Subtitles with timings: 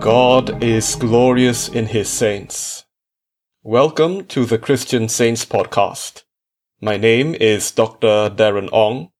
[0.00, 2.84] God is glorious in his saints.
[3.62, 6.24] Welcome to the Christian Saints podcast.
[6.80, 8.30] My name is Dr.
[8.30, 9.10] Darren Ong,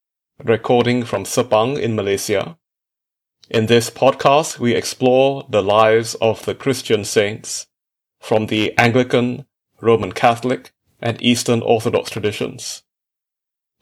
[0.42, 2.56] recording from Sepang in Malaysia.
[3.50, 7.66] In this podcast, we explore the lives of the Christian saints
[8.18, 9.44] from the Anglican,
[9.80, 12.82] Roman Catholic, and Eastern Orthodox traditions.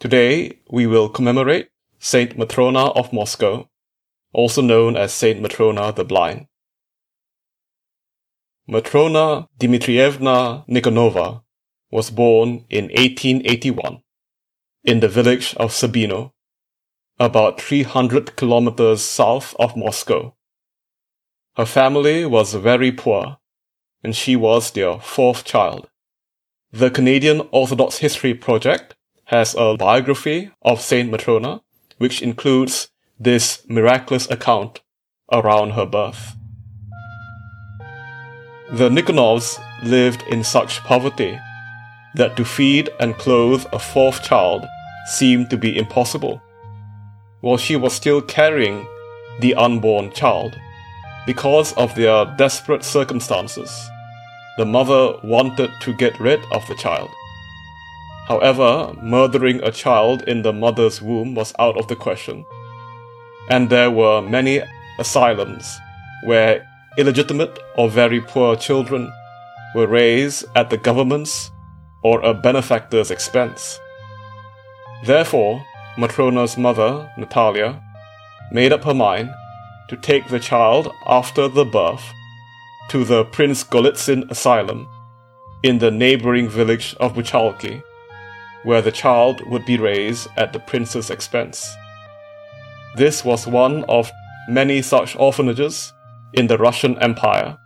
[0.01, 3.69] Today, we will commemorate Saint Matrona of Moscow,
[4.33, 6.47] also known as Saint Matrona the Blind.
[8.71, 11.43] Matrona Dmitrievna Nikonova
[11.91, 14.03] was born in 1881
[14.85, 16.31] in the village of Sabino,
[17.19, 20.37] about 300 kilometers south of Moscow.
[21.57, 23.39] Her family was very poor,
[24.05, 25.89] and she was their fourth child.
[26.71, 28.95] The Canadian Orthodox History Project
[29.29, 31.61] has a biography of Saint Matrona,
[31.99, 32.89] which includes
[33.21, 34.81] this miraculous account
[35.31, 36.35] around her birth.
[38.71, 41.39] The Nikonovs lived in such poverty
[42.15, 44.65] that to feed and clothe a fourth child
[45.07, 46.41] seemed to be impossible,
[47.43, 48.87] while she was still carrying
[49.41, 50.59] the unborn child.
[51.27, 53.71] Because of their desperate circumstances,
[54.57, 57.11] the mother wanted to get rid of the child.
[58.29, 62.45] However, murdering a child in the mother's womb was out of the question,
[63.49, 64.61] and there were many
[64.99, 65.79] asylums
[66.25, 69.11] where illegitimate or very poor children
[69.75, 71.51] were raised at the government's
[72.03, 73.81] or a benefactor's expense.
[75.07, 75.65] Therefore,
[75.97, 77.83] Matrona's mother, Natalia,
[78.53, 79.31] made up her mind
[79.89, 82.13] to take the child after the birth
[82.91, 84.87] to the Prince Golitsyn Asylum
[85.63, 87.83] in the neighboring village of Buchalki,
[88.69, 91.75] where the child would be raised at the prince's expense.
[92.97, 94.13] This was one of
[94.47, 95.95] many such orphanages
[96.35, 97.57] in the Russian Empire,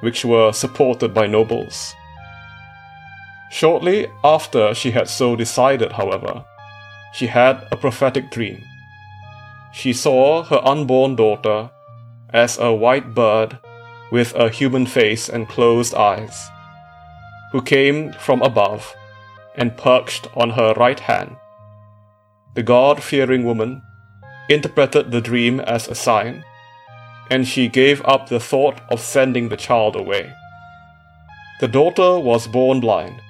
[0.00, 1.94] which were supported by nobles.
[3.50, 6.42] Shortly after she had so decided, however,
[7.12, 8.64] she had a prophetic dream.
[9.74, 11.70] She saw her unborn daughter
[12.30, 13.58] as a white bird
[14.10, 16.48] with a human face and closed eyes,
[17.52, 18.96] who came from above
[19.56, 21.36] and perched on her right hand.
[22.54, 23.82] The God fearing woman
[24.48, 26.44] interpreted the dream as a sign
[27.30, 30.32] and she gave up the thought of sending the child away.
[31.60, 33.22] The daughter was born blind,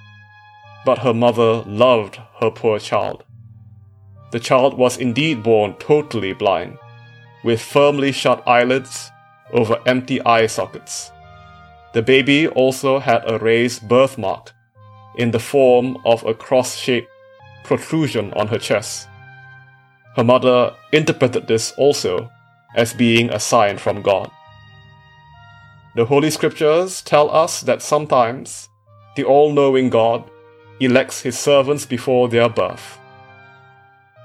[0.87, 3.25] but her mother loved her poor child.
[4.33, 6.79] The child was indeed born totally blind,
[7.45, 9.11] with firmly shut eyelids
[9.53, 11.13] over empty eye sockets.
[11.93, 14.53] The baby also had a raised birthmark
[15.17, 17.09] in the form of a cross shaped
[17.65, 19.09] protrusion on her chest.
[20.17, 22.31] Her mother interpreted this also
[22.77, 24.31] as being a sign from God.
[25.97, 28.69] The Holy Scriptures tell us that sometimes
[29.17, 30.29] the all knowing God
[30.79, 32.99] elects his servants before their birth.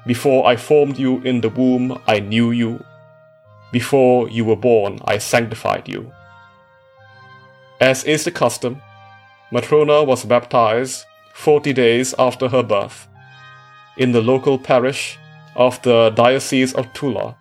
[0.05, 2.83] Before I formed you in the womb, I knew you.
[3.71, 6.11] Before you were born, I sanctified you.
[7.81, 8.81] As is the custom,
[9.51, 13.07] Matrona was baptized 40 days after her birth
[13.97, 15.17] in the local parish
[15.55, 17.37] of the Diocese of Tula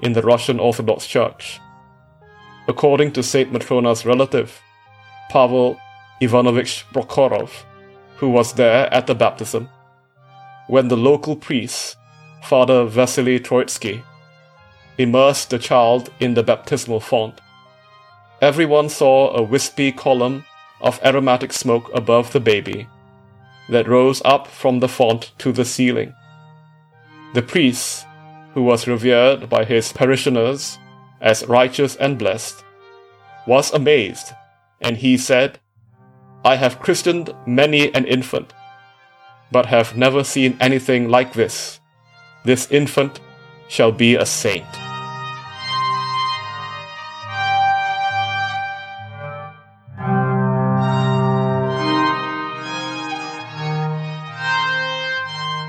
[0.00, 1.60] in the Russian Orthodox Church.
[2.68, 4.60] According to Saint Matrona's relative,
[5.30, 5.78] Pavel
[6.20, 7.64] Ivanovich Prokhorov,
[8.16, 9.68] who was there at the baptism,
[10.66, 11.96] when the local priest,
[12.42, 14.02] Father Vasily Troitsky,
[14.98, 17.40] immersed the child in the baptismal font,
[18.42, 20.44] everyone saw a wispy column
[20.80, 22.88] of aromatic smoke above the baby
[23.68, 26.14] that rose up from the font to the ceiling.
[27.34, 28.06] The priest
[28.54, 30.78] who was revered by his parishioners
[31.20, 32.64] as righteous and blessed,
[33.46, 34.32] was amazed,
[34.80, 35.58] and he said,
[36.44, 38.52] I have christened many an infant,
[39.50, 41.80] but have never seen anything like this.
[42.44, 43.20] This infant
[43.68, 44.85] shall be a saint.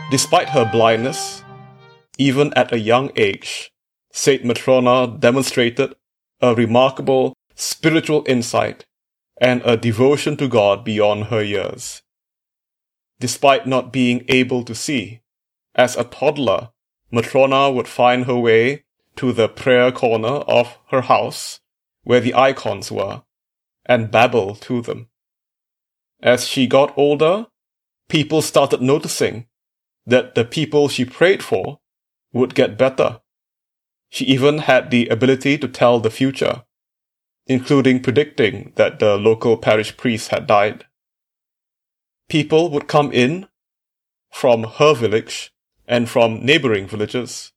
[0.10, 1.44] Despite her blindness,
[2.18, 3.72] even at a young age,
[4.14, 5.96] Saint Matrona demonstrated
[6.40, 8.86] a remarkable spiritual insight
[9.42, 12.04] and a devotion to God beyond her years.
[13.20, 15.20] Despite not being able to see,
[15.76, 16.70] as a toddler,
[17.12, 18.86] Matrona would find her way
[19.18, 21.60] to the prayer corner of her house,
[22.04, 23.24] where the icons were,
[23.86, 25.10] and babble to them.
[26.22, 27.48] As she got older,
[28.08, 29.48] people started noticing
[30.08, 31.80] that the people she prayed for
[32.34, 33.20] would get better.
[34.10, 36.64] She even had the ability to tell the future,
[37.46, 40.86] including predicting that the local parish priest had died.
[42.30, 43.48] People would come in
[44.32, 45.52] from her village
[45.88, 47.52] and from neighboring villages,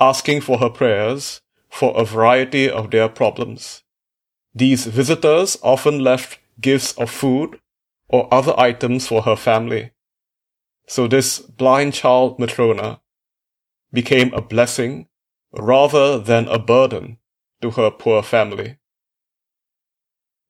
[0.00, 3.82] asking for her prayers for a variety of their problems.
[4.54, 7.60] These visitors often left gifts of food
[8.08, 9.91] or other items for her family.
[10.86, 13.00] So this blind child Matrona
[13.92, 15.08] became a blessing
[15.52, 17.18] rather than a burden
[17.60, 18.78] to her poor family.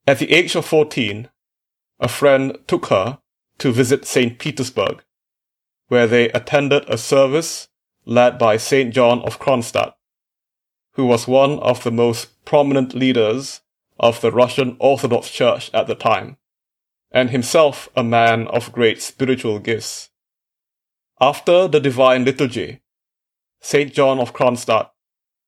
[0.05, 1.29] At the age of 14,
[1.99, 3.19] a friend took her
[3.59, 4.37] to visit St.
[4.39, 5.03] Petersburg,
[5.87, 7.69] where they attended a service
[8.05, 8.93] led by St.
[8.93, 9.93] John of Kronstadt,
[10.93, 13.61] who was one of the most prominent leaders
[13.99, 16.37] of the Russian Orthodox Church at the time,
[17.11, 20.09] and himself a man of great spiritual gifts.
[21.23, 22.81] After the Divine Liturgy,
[23.61, 23.93] St.
[23.93, 24.89] John of Kronstadt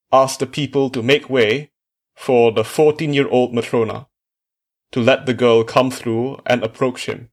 [0.10, 1.74] asked the people to make way
[2.16, 4.07] for the 14 year old Matrona,
[4.94, 7.30] to let the girl come through and approach him.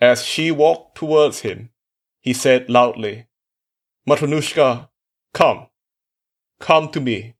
[0.00, 1.68] As she walked towards him,
[2.18, 3.26] he said loudly,
[4.08, 4.88] Matronushka,
[5.34, 5.66] come,
[6.60, 7.34] come to me.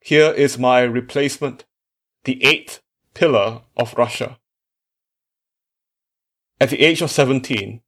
[0.00, 1.66] Here is my replacement,
[2.24, 2.82] the eighth
[3.14, 4.40] pillar of Russia.
[6.60, 7.80] At the age of 17,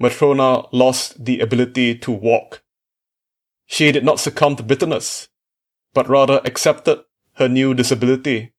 [0.00, 2.62] Matrona lost the ability to walk.
[3.66, 5.28] She did not succumb to bitterness,
[5.92, 7.04] but rather accepted
[7.34, 8.52] her new disability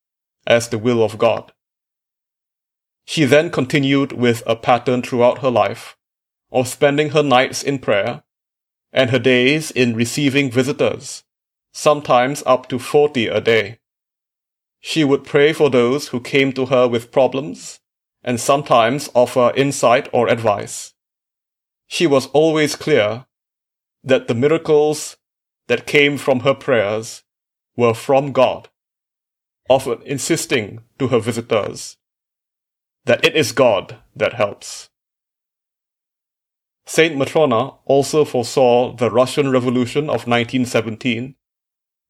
[0.47, 1.51] as the will of God.
[3.05, 5.95] She then continued with a pattern throughout her life
[6.51, 8.23] of spending her nights in prayer
[8.91, 11.23] and her days in receiving visitors,
[11.73, 13.79] sometimes up to 40 a day.
[14.79, 17.79] She would pray for those who came to her with problems
[18.23, 20.94] and sometimes offer insight or advice.
[21.87, 23.25] She was always clear
[24.03, 25.17] that the miracles
[25.67, 27.23] that came from her prayers
[27.75, 28.69] were from God,
[29.69, 31.97] often insisting to her visitors
[33.05, 34.89] that it is God that helps.
[36.87, 41.35] Saint Matrona also foresaw the Russian Revolution of 1917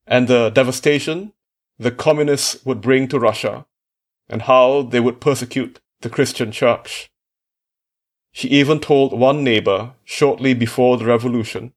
[0.08, 1.34] and the devastation
[1.78, 3.66] the communists would bring to Russia
[4.30, 7.10] and how they would persecute the Christian church.
[8.36, 11.72] She even told one neighbor shortly before the revolution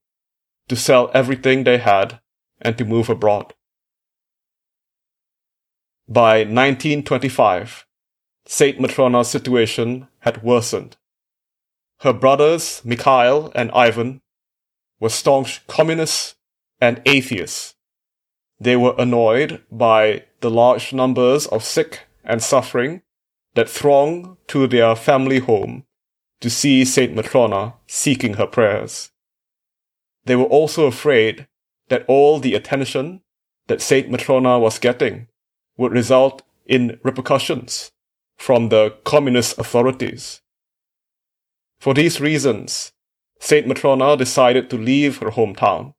[0.66, 2.19] to sell everything they had
[2.60, 3.55] and to move abroad.
[6.08, 7.87] By 1925,
[8.46, 10.96] Saint Matrona's situation had worsened.
[12.00, 14.20] Her brothers, Mikhail and Ivan,
[14.99, 16.34] were staunch communists
[16.81, 17.76] and atheists.
[18.58, 23.02] They were annoyed by the large numbers of sick and suffering
[23.54, 25.84] that thronged to their family home
[26.40, 29.11] to see Saint Matrona seeking her prayers.
[30.25, 31.49] They were also afraid
[31.88, 33.23] that all the attention
[33.67, 35.29] that Saint Matrona was getting
[35.76, 37.90] would result in repercussions
[38.37, 40.43] from the communist authorities.
[41.79, 42.93] For these reasons,
[43.40, 45.94] Saint Matrona decided to leave her hometown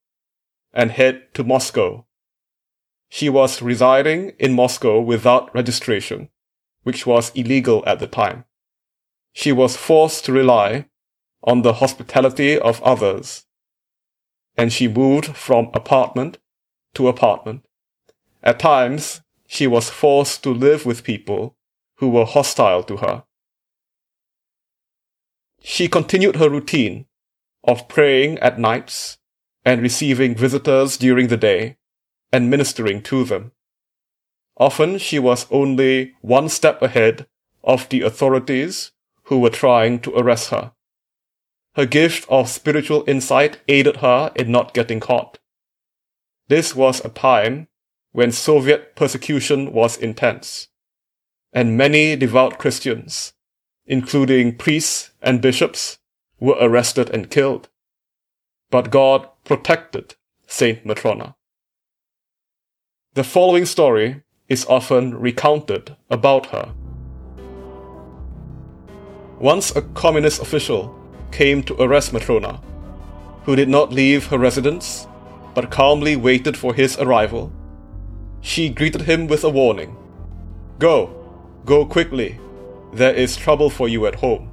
[0.74, 2.06] and head to Moscow.
[3.09, 6.30] She was residing in Moscow without registration,
[6.83, 8.45] which was illegal at the time.
[9.33, 10.85] She was forced to rely
[11.43, 13.45] on the hospitality of others,
[14.57, 16.38] and she moved from apartment
[16.95, 17.65] to apartment.
[18.43, 21.55] At times, she was forced to live with people
[21.98, 23.24] who were hostile to her.
[25.62, 27.05] She continued her routine
[27.63, 29.17] of praying at nights
[29.65, 31.77] and receiving visitors during the day
[32.31, 33.51] and ministering to them.
[34.57, 37.27] Often she was only one step ahead
[37.63, 38.91] of the authorities
[39.29, 40.74] who were trying to arrest her.
[41.75, 45.39] Her gift of spiritual insight aided her in not getting caught.
[46.50, 47.67] This was a time
[48.12, 50.67] when Soviet persecution was intense,
[51.53, 53.33] and many devout Christians
[53.89, 55.98] including priests and bishops,
[56.39, 57.67] were arrested and killed.
[58.69, 60.15] But God protected
[60.48, 61.36] Saint Matrona.
[63.15, 66.71] The following story is often recounted about her.
[69.39, 70.93] Once a communist official
[71.31, 72.62] came to arrest Matrona,
[73.46, 75.08] who did not leave her residence
[75.55, 77.51] but calmly waited for his arrival.
[78.41, 79.96] She greeted him with a warning
[80.77, 81.10] Go,
[81.65, 82.39] go quickly,
[82.93, 84.51] there is trouble for you at home.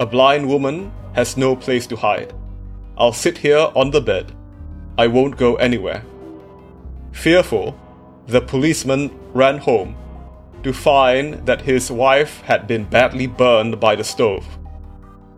[0.00, 2.34] A blind woman has no place to hide.
[2.98, 4.32] I'll sit here on the bed.
[4.98, 6.04] I won't go anywhere.
[7.12, 7.78] Fearful,
[8.26, 9.96] the policeman ran home
[10.64, 14.46] to find that his wife had been badly burned by the stove.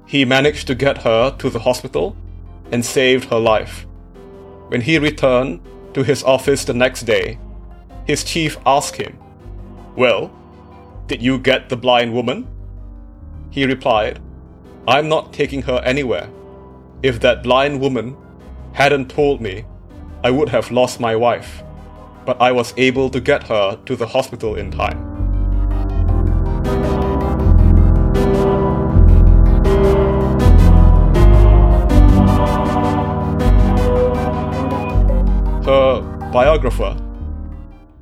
[0.06, 2.16] he managed to get her to the hospital
[2.70, 3.86] and saved her life.
[4.68, 5.60] When he returned
[5.94, 7.38] to his office the next day,
[8.06, 9.18] his chief asked him,
[9.96, 10.30] Well,
[11.08, 12.46] did you get the blind woman?
[13.50, 14.20] He replied,
[14.86, 16.28] I'm not taking her anywhere.
[17.02, 18.16] If that blind woman
[18.72, 19.64] hadn't told me,
[20.22, 21.62] I would have lost my wife,
[22.24, 25.05] but I was able to get her to the hospital in time.
[36.32, 36.96] Biographer,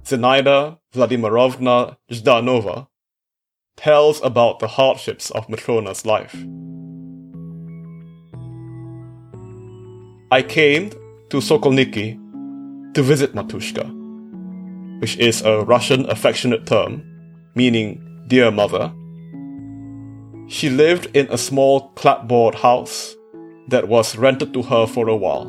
[0.05, 2.89] Zenaida Vladimirovna Zhdanova,
[3.77, 6.35] tells about the hardships of Matrona's life.
[10.31, 10.91] I came
[11.31, 12.19] to Sokolniki
[12.95, 13.89] to visit Matushka,
[15.01, 17.03] which is a Russian affectionate term
[17.55, 18.93] meaning dear mother.
[20.49, 23.15] She lived in a small clapboard house
[23.69, 25.47] that was rented to her for a while.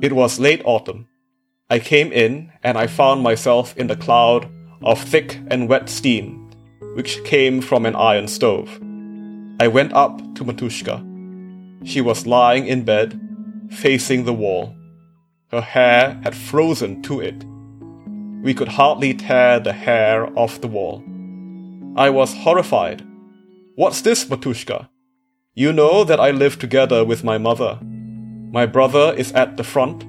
[0.00, 1.06] It was late autumn.
[1.72, 4.46] I came in and I found myself in the cloud
[4.82, 6.50] of thick and wet steam
[6.92, 8.78] which came from an iron stove.
[9.58, 11.00] I went up to Matushka.
[11.82, 13.18] She was lying in bed,
[13.70, 14.76] facing the wall.
[15.50, 17.42] Her hair had frozen to it.
[18.42, 21.02] We could hardly tear the hair off the wall.
[21.96, 23.02] I was horrified.
[23.76, 24.90] What's this, Matushka?
[25.54, 27.78] You know that I live together with my mother.
[27.80, 30.04] My brother is at the front,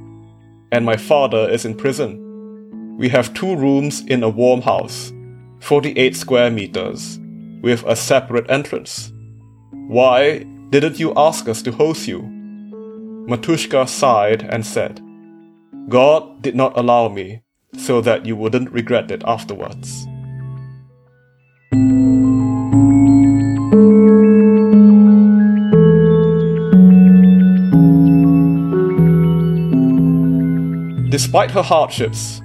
[0.74, 2.98] and my father is in prison.
[2.98, 5.13] We have two rooms in a warm house
[5.60, 7.20] 48 square meters,
[7.62, 9.13] with a separate entrance.
[9.88, 10.39] Why
[10.72, 12.22] didn't you ask us to host you?
[13.30, 15.00] Matushka sighed and said,
[15.88, 17.44] God did not allow me
[17.77, 20.08] so that you wouldn't regret it afterwards.
[31.13, 32.41] Despite her hardships,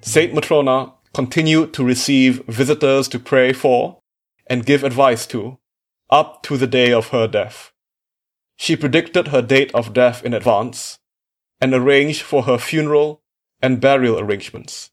[0.00, 3.98] Saint Matrona continued to receive visitors to pray for
[4.46, 5.58] and give advice to
[6.08, 7.72] up to the day of her death.
[8.56, 11.00] She predicted her date of death in advance
[11.60, 13.22] and arranged for her funeral
[13.60, 14.92] and burial arrangements.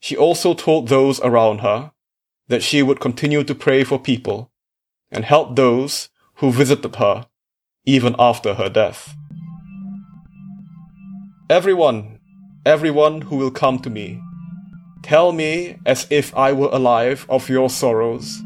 [0.00, 1.92] She also told those around her
[2.48, 4.50] that she would continue to pray for people
[5.10, 7.26] and help those who visited her
[7.84, 9.14] even after her death.
[11.50, 12.15] Everyone,
[12.66, 14.20] everyone who will come to me
[15.06, 18.42] Tell me as if I were alive of your sorrows,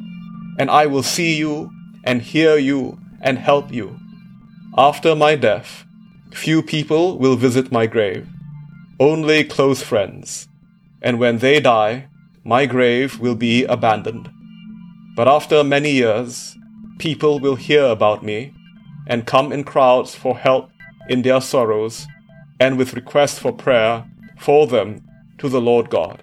[0.59, 1.71] and I will see you
[2.05, 3.99] and hear you and help you.
[4.77, 5.87] After my death,
[6.35, 8.29] few people will visit my grave,
[8.99, 10.49] only close friends,
[11.01, 12.09] and when they die,
[12.45, 14.29] my grave will be abandoned.
[15.17, 16.59] But after many years,
[16.99, 18.53] people will hear about me
[19.07, 20.69] and come in crowds for help
[21.09, 22.07] in their sorrows
[22.61, 24.05] and with requests for prayer
[24.41, 25.03] for them
[25.39, 26.23] to the Lord God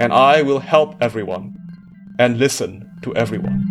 [0.00, 1.56] and I will help everyone
[2.18, 3.66] and listen to everyone.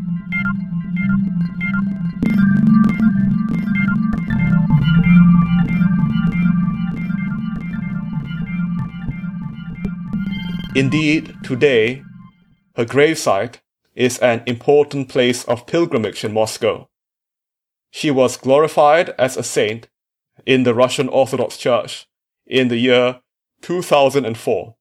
[10.75, 12.03] Indeed, today,
[12.75, 13.55] her gravesite
[13.95, 16.87] is an important place of pilgrimage in Moscow.
[17.89, 19.89] She was glorified as a saint
[20.45, 22.07] in the Russian Orthodox Church
[22.45, 23.19] in the year
[23.61, 24.75] 2004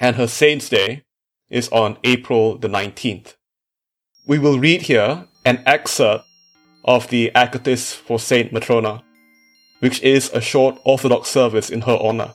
[0.00, 1.02] and her Saint's Day
[1.50, 3.34] is on April the 19th.
[4.26, 6.24] We will read here an excerpt
[6.84, 9.02] of the Akathist for Saint Matrona,
[9.80, 12.32] which is a short Orthodox service in her honor.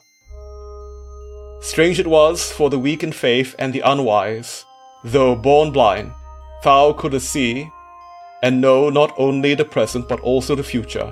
[1.60, 4.64] Strange it was for the weak in faith and the unwise,
[5.04, 6.12] though born blind,
[6.62, 7.68] thou couldst see
[8.42, 11.10] and know not only the present but also the future.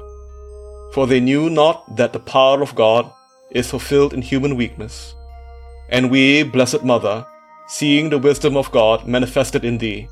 [0.93, 3.11] For they knew not that the power of God
[3.55, 5.15] is fulfilled in human weakness.
[5.89, 7.27] And we, Blessed Mother,
[7.69, 10.09] seeing the wisdom of God manifested in thee,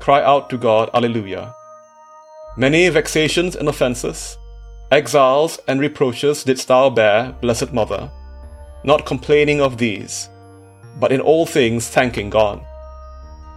[0.00, 1.54] cry out to God, Alleluia.
[2.56, 4.38] Many vexations and offences,
[4.90, 8.10] exiles and reproaches didst thou bear, Blessed Mother,
[8.84, 10.28] not complaining of these,
[10.98, 12.64] but in all things thanking God.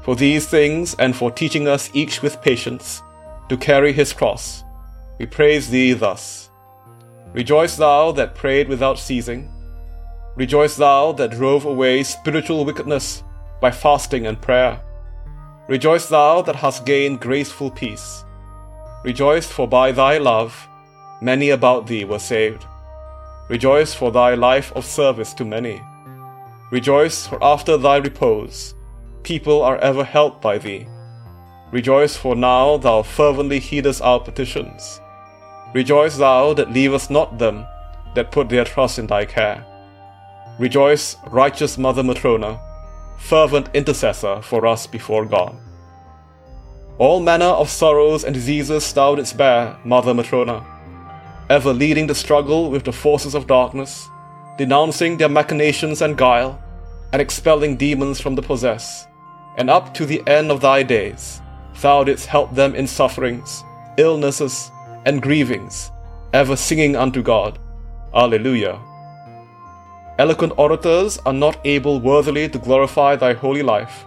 [0.03, 3.01] For these things and for teaching us each with patience
[3.47, 4.63] to carry his cross,
[5.19, 6.48] we praise thee thus.
[7.33, 9.49] Rejoice thou that prayed without ceasing,
[10.35, 13.23] Rejoice thou that drove away spiritual wickedness
[13.59, 14.79] by fasting and prayer.
[15.67, 18.23] Rejoice thou that hast gained graceful peace.
[19.03, 20.67] Rejoice, for by thy love
[21.21, 22.65] many about thee were saved.
[23.49, 25.81] Rejoice for thy life of service to many.
[26.71, 28.75] Rejoice, for after thy repose
[29.23, 30.87] people are ever helped by thee.
[31.71, 35.01] Rejoice, for now thou fervently heedest our petitions.
[35.73, 37.65] Rejoice thou that leavest not them
[38.15, 39.65] that put their trust in thy care.
[40.57, 42.59] Rejoice, righteous Mother Matrona,
[43.19, 45.55] fervent intercessor for us before God.
[46.97, 50.65] All manner of sorrows and diseases thou didst bear, Mother Matrona,
[51.49, 54.09] ever leading the struggle with the forces of darkness,
[54.57, 56.61] denouncing their machinations and guile,
[57.13, 59.07] and expelling demons from the possessed,
[59.57, 61.41] and up to the end of thy days,
[61.81, 63.63] thou didst help them in sufferings,
[63.97, 64.71] illnesses,
[65.05, 65.91] and grievings,
[66.33, 67.59] ever singing unto God,
[68.13, 68.79] Alleluia.
[70.17, 74.03] Eloquent orators are not able worthily to glorify thy holy life,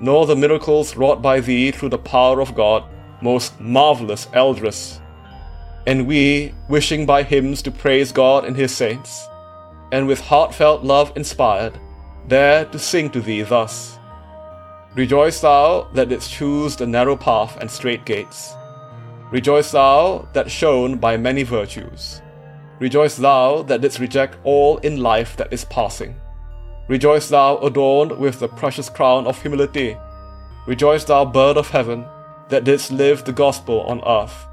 [0.00, 2.84] nor the miracles wrought by thee through the power of God,
[3.20, 5.00] most marvelous Eldress.
[5.86, 9.28] And we, wishing by hymns to praise God and his saints,
[9.92, 11.78] and with heartfelt love inspired,
[12.26, 13.98] dare to sing to thee thus.
[14.94, 18.54] Rejoice thou that didst choose the narrow path and strait gates.
[19.34, 22.22] Rejoice thou that shone by many virtues.
[22.78, 26.14] Rejoice thou that didst reject all in life that is passing.
[26.86, 29.96] Rejoice thou adorned with the precious crown of humility.
[30.68, 32.04] Rejoice thou bird of heaven
[32.48, 34.46] that didst live the gospel on earth.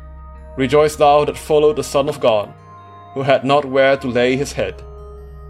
[0.58, 2.52] Rejoice thou that followed the Son of God,
[3.14, 4.82] who had not where to lay his head.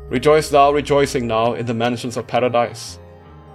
[0.09, 2.99] Rejoice thou rejoicing now in the mansions of paradise.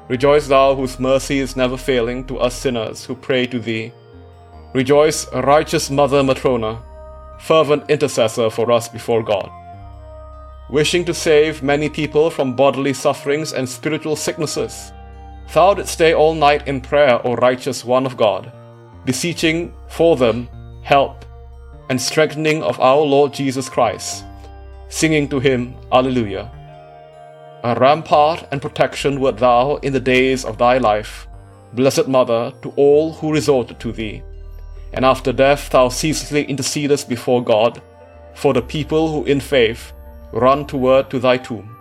[0.09, 3.93] Rejoice thou whose mercy is never failing to us sinners who pray to thee.
[4.75, 6.83] Rejoice, righteous Mother Matrona,
[7.39, 9.49] fervent intercessor for us before God.
[10.69, 14.93] Wishing to save many people from bodily sufferings and spiritual sicknesses,
[15.55, 18.53] thou didst stay all night in prayer, O righteous one of God,
[19.05, 20.49] beseeching for them
[20.83, 21.25] help
[21.89, 24.25] and strengthening of our Lord Jesus Christ,
[24.89, 26.51] singing to him, Alleluia.
[27.63, 31.29] A rampart and protection wert thou in the days of thy life,
[31.73, 34.23] blessed Mother, to all who resorted to thee
[34.97, 37.81] and after death thou ceaselessly intercedest before God
[38.35, 39.93] for the people who in faith
[40.33, 41.77] run toward to thy tomb.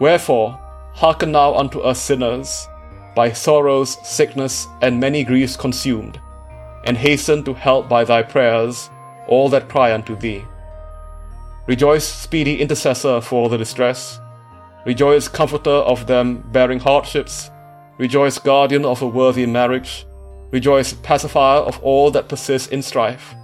[0.00, 0.58] Wherefore,
[0.94, 2.68] hearken now unto us sinners,
[3.14, 6.20] by sorrows, sickness, and many griefs consumed,
[6.84, 8.90] and hasten to help by thy prayers
[9.28, 10.44] all that cry unto thee.
[11.66, 14.20] Rejoice, speedy intercessor for the distress.
[14.84, 17.50] Rejoice, comforter of them bearing hardships.
[17.98, 20.04] Rejoice, guardian of a worthy marriage.
[20.54, 23.34] Rejoice, pacifier of all that persist in strife.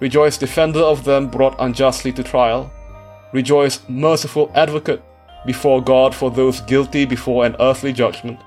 [0.00, 2.70] Rejoice, defender of them brought unjustly to trial.
[3.32, 5.02] Rejoice, merciful advocate
[5.46, 8.38] before God for those guilty before an earthly judgment.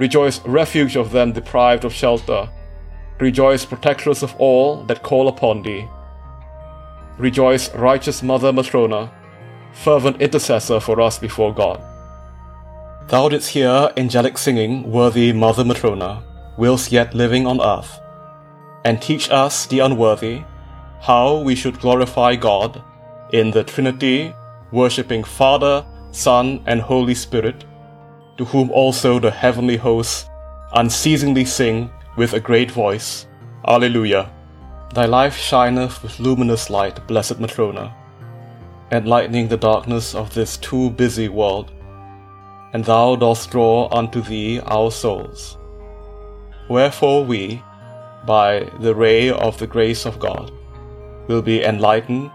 [0.00, 2.48] Rejoice, refuge of them deprived of shelter.
[3.20, 5.86] Rejoice, protectress of all that call upon thee.
[7.18, 9.10] Rejoice, righteous Mother Matrona,
[9.74, 11.78] fervent intercessor for us before God.
[13.08, 16.24] Thou didst hear angelic singing, worthy Mother Matrona
[16.56, 18.00] whilst yet living on earth,
[18.84, 20.42] and teach us, the unworthy,
[21.00, 22.82] how we should glorify God
[23.32, 24.34] in the Trinity,
[24.72, 27.64] worshipping Father, Son, and Holy Spirit,
[28.36, 30.26] to whom also the heavenly hosts
[30.74, 33.26] unceasingly sing with a great voice,
[33.66, 34.30] Alleluia.
[34.94, 37.92] Thy life shineth with luminous light, blessed Matrona,
[38.92, 41.72] enlightening the darkness of this too busy world,
[42.72, 45.58] and thou dost draw unto thee our souls.
[46.68, 47.62] Wherefore we,
[48.24, 50.50] by the ray of the grace of God,
[51.28, 52.30] will be enlightened,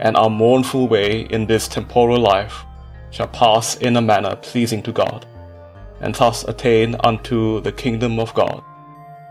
[0.00, 2.64] and our mournful way in this temporal life
[3.10, 5.26] shall pass in a manner pleasing to God,
[6.00, 8.62] and thus attain unto the kingdom of God,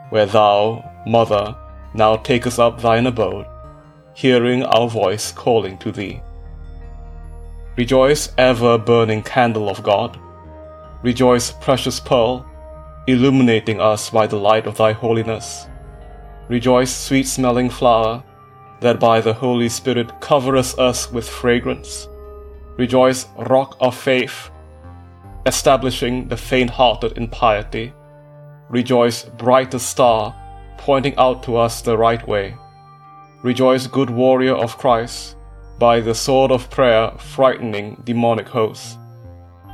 [0.09, 1.55] where thou, Mother,
[1.93, 3.45] now takest up thine abode,
[4.13, 6.21] hearing our voice calling to thee.
[7.75, 10.17] Rejoice, ever burning candle of God.
[11.03, 12.45] Rejoice, precious pearl
[13.07, 15.67] illuminating us by the light of thy holiness.
[16.49, 18.23] Rejoice, sweet smelling flower,
[18.81, 22.07] that by the Holy Spirit coverest us with fragrance.
[22.77, 24.51] Rejoice, rock of faith,
[25.45, 27.93] establishing the faint hearted in piety.
[28.69, 30.35] Rejoice, brightest star,
[30.77, 32.55] pointing out to us the right way.
[33.41, 35.37] Rejoice, good warrior of Christ,
[35.79, 38.97] by the sword of prayer frightening demonic hosts.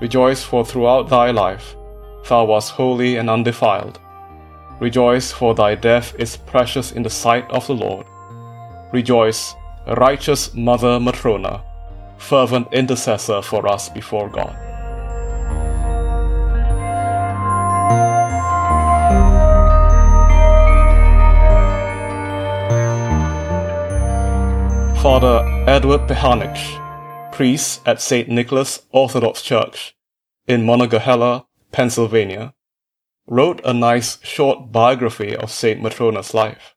[0.01, 1.75] Rejoice, for throughout thy life,
[2.27, 3.99] thou wast holy and undefiled.
[4.79, 8.05] Rejoice, for thy death is precious in the sight of the Lord.
[8.91, 9.53] Rejoice,
[9.87, 11.61] righteous Mother Matrona,
[12.17, 14.55] fervent intercessor for us before God.
[25.03, 26.79] Father Edward Pehanich,
[27.33, 28.29] priest at St.
[28.29, 29.95] Nicholas Orthodox Church
[30.47, 32.53] in Monongahela, Pennsylvania,
[33.27, 36.75] wrote a nice short biography of Saint Matrona's life.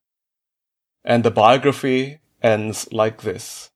[1.04, 3.70] And the biography ends like this.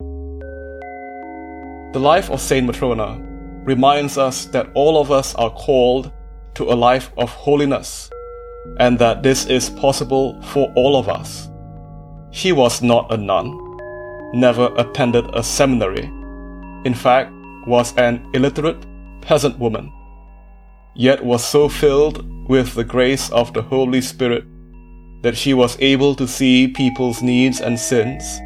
[1.92, 3.20] The life of Saint Matrona
[3.64, 6.10] reminds us that all of us are called
[6.54, 8.10] to a life of holiness
[8.78, 11.48] and that this is possible for all of us.
[12.30, 13.58] She was not a nun,
[14.32, 16.04] never attended a seminary,
[16.84, 17.32] in fact,
[17.66, 18.86] was an illiterate
[19.20, 19.92] peasant woman,
[20.94, 24.44] yet was so filled with the grace of the Holy Spirit
[25.22, 28.40] that she was able to see people's needs and sins,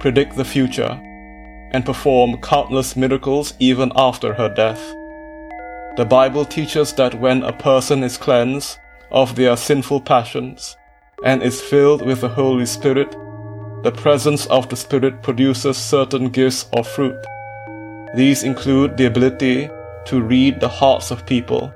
[0.00, 1.00] predict the future,
[1.72, 4.80] and perform countless miracles even after her death.
[5.96, 8.78] The Bible teaches that when a person is cleansed
[9.10, 10.76] of their sinful passions
[11.24, 13.12] and is filled with the Holy Spirit,
[13.84, 17.18] the presence of the Spirit produces certain gifts or fruit.
[18.16, 19.68] These include the ability
[20.06, 21.72] to read the hearts of people,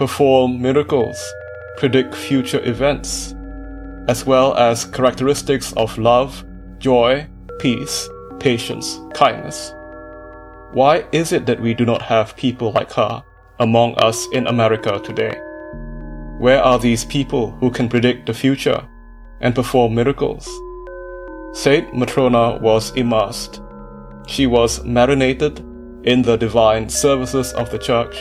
[0.00, 1.34] perform miracles,
[1.76, 3.34] predict future events,
[4.08, 6.42] as well as characteristics of love,
[6.78, 7.26] joy,
[7.58, 8.08] peace,
[8.38, 9.74] patience, kindness.
[10.72, 13.22] Why is it that we do not have people like her
[13.58, 15.38] among us in America today?
[16.38, 18.88] Where are these people who can predict the future
[19.42, 20.48] and perform miracles?
[21.52, 23.60] Saint Matrona was immersed.
[24.26, 25.58] She was marinated
[26.04, 28.16] in the divine services of the church,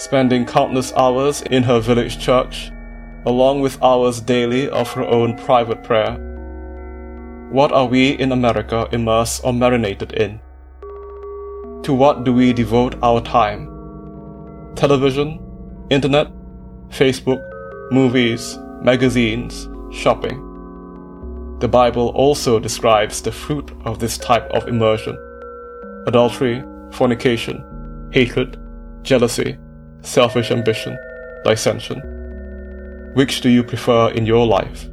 [0.00, 2.72] spending countless hours in her village church,
[3.26, 6.16] along with hours daily of her own private prayer.
[7.50, 10.40] What are we in America immersed or marinated in?
[11.82, 13.66] To what do we devote our time?
[14.74, 15.38] Television,
[15.90, 16.28] internet,
[16.88, 17.42] Facebook,
[17.92, 20.38] movies, magazines, shopping.
[21.60, 25.18] The Bible also describes the fruit of this type of immersion
[26.06, 27.62] adultery, fornication,
[28.12, 28.56] hatred,
[29.02, 29.58] jealousy,
[30.02, 30.98] selfish ambition,
[31.44, 32.00] dissension.
[33.14, 34.88] Which do you prefer in your life?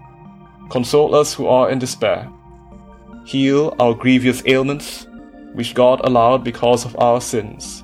[0.70, 2.32] Console us who are in despair.
[3.26, 5.08] Heal our grievous ailments,
[5.54, 7.84] which God allowed because of our sins.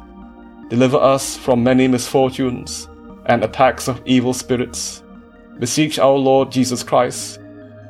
[0.70, 2.88] Deliver us from many misfortunes
[3.26, 5.04] and attacks of evil spirits.
[5.60, 7.40] Beseech our Lord Jesus Christ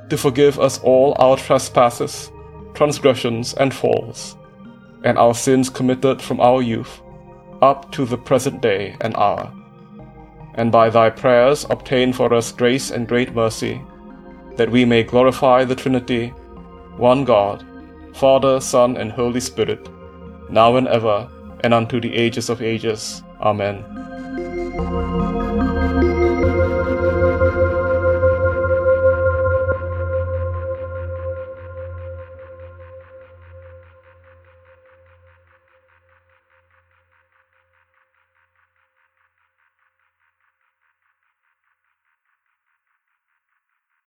[0.10, 2.32] to forgive us all our trespasses,
[2.74, 4.38] transgressions, and falls,
[5.04, 7.02] and our sins committed from our youth
[7.62, 9.52] up to the present day and hour.
[10.54, 13.82] And by thy prayers obtain for us grace and great mercy,
[14.56, 16.30] that we may glorify the Trinity,
[16.98, 17.66] one God,
[18.18, 19.90] Father, Son, and Holy Spirit,
[20.50, 21.30] now and ever,
[21.64, 23.22] and unto the ages of ages.
[23.42, 24.07] Amen.